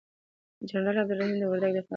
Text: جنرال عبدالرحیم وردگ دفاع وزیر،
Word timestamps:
جنرال 0.69 0.97
عبدالرحیم 1.01 1.37
وردگ 1.47 1.71
دفاع 1.75 1.81
وزیر، 1.83 1.89